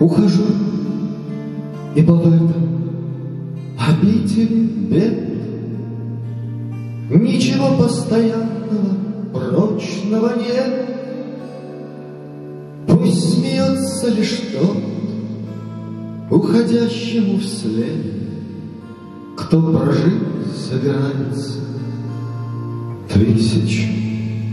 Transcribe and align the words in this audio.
Ухожу, 0.00 0.44
ибо 1.94 2.12
в 2.12 2.26
этом 2.26 2.52
обители 3.78 4.64
бед 4.90 5.32
Ничего 7.14 7.76
постоянного, 7.76 8.96
прочного 9.34 10.32
нет. 10.38 10.88
Пусть 12.86 13.34
смеется 13.34 14.08
лишь 14.08 14.40
тот, 14.52 14.78
уходящему 16.30 17.38
вслед. 17.38 18.31
Кто 19.52 19.60
прожить 19.60 20.22
собирается 20.56 21.58
тысяч 23.12 23.86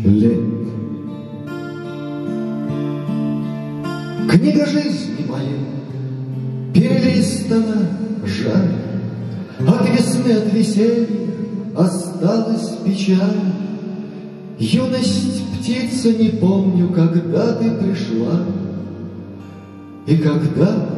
лет. 0.03 0.41
Книга 4.29 4.65
жизни 4.65 5.25
моей 5.25 6.73
перелистана 6.73 7.91
жаль, 8.25 8.73
От 9.65 9.89
весны, 9.89 10.33
от 10.33 10.51
веселья 10.51 11.07
осталась 11.77 12.67
печаль. 12.85 13.39
Юность 14.59 15.45
птица, 15.61 16.11
не 16.11 16.27
помню, 16.27 16.89
когда 16.89 17.53
ты 17.53 17.71
пришла, 17.71 18.41
И 20.05 20.17
когда 20.17 20.89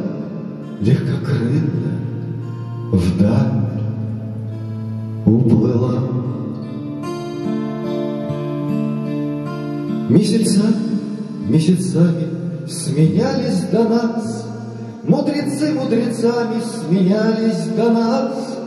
легкокрылая 0.80 2.00
вдаль 2.90 3.72
уплыла. 5.24 6.00
Месяца 10.08 10.62
месяцами 11.48 12.28
сменялись 12.68 13.62
до 13.70 13.84
нас, 13.84 14.46
Мудрецы 15.04 15.72
мудрецами 15.72 16.60
сменялись 16.60 17.66
до 17.76 17.90
нас, 17.90 18.58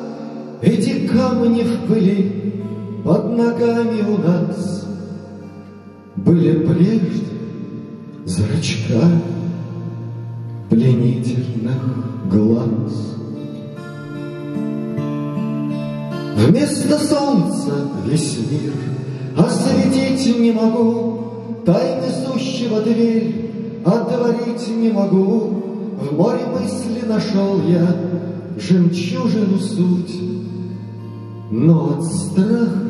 Эти 0.61 1.07
камни 1.07 1.61
в 1.61 1.87
пыли 1.87 2.61
под 3.03 3.37
ногами 3.37 4.01
у 4.01 4.17
нас 4.17 4.85
Были 6.15 6.65
прежде 6.65 7.25
зрачками 8.25 9.21
пленительных 10.69 12.29
глаз. 12.31 13.14
Вместо 16.35 16.99
солнца 16.99 17.71
весь 18.05 18.37
мир 18.51 18.73
осветить 19.37 20.37
не 20.37 20.51
могу, 20.51 21.21
Тайны 21.65 22.07
сущего 22.25 22.81
дверь 22.81 23.81
отворить 23.85 24.67
не 24.67 24.91
могу. 24.91 25.63
В 26.01 26.13
море 26.13 26.45
мысли 26.45 27.07
нашел 27.07 27.61
я 27.67 27.87
жемчужину 28.59 29.57
суть, 29.59 30.19
Но 31.51 31.97
от 31.97 32.05
страха 32.05 32.81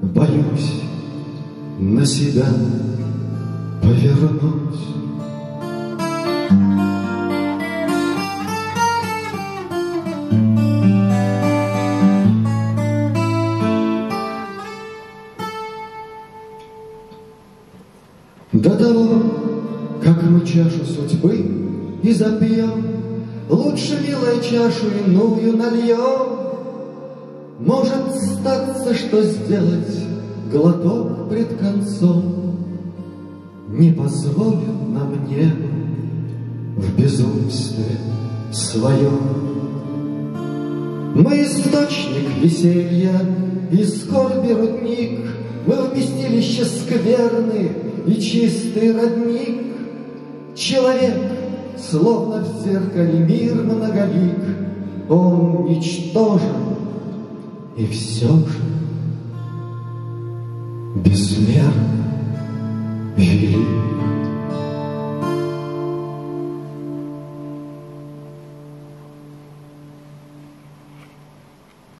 боюсь 0.00 0.80
на 1.78 2.06
себя 2.06 2.46
повернуть. 3.82 5.01
Того, 18.82 19.22
как 20.02 20.22
мы 20.24 20.44
чашу 20.44 20.84
судьбы 20.84 21.46
и 22.02 22.12
запьем, 22.12 22.92
Лучше, 23.48 23.98
милая, 24.06 24.40
чашу 24.40 24.86
иную 25.04 25.56
нальем. 25.56 26.38
Может 27.58 28.14
статься, 28.14 28.94
что 28.94 29.22
сделать 29.22 29.98
глоток 30.50 31.28
пред 31.28 31.58
концом 31.58 32.56
Не 33.68 33.92
позволит 33.92 34.88
нам 34.88 35.26
небо 35.28 35.68
в 36.76 36.98
безумстве 36.98 37.98
своем. 38.52 39.20
Мы 41.14 41.42
источник 41.42 42.38
веселья 42.40 43.20
и 43.70 43.84
скорби 43.84 44.52
рудник, 44.52 45.20
Мы 45.66 45.74
вместилище 45.74 46.64
скверны 46.64 47.91
и 48.06 48.20
чистый 48.20 48.94
родник. 48.94 49.62
Человек, 50.54 51.16
словно 51.78 52.44
в 52.44 52.64
зеркале 52.64 53.20
мир 53.20 53.54
многолик, 53.54 54.38
Он 55.08 55.66
ничтожен 55.66 56.76
и 57.76 57.86
все 57.86 58.28
же 58.28 58.58
безмерно 60.96 61.72
велик. 63.16 64.01